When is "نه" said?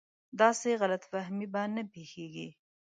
1.75-1.83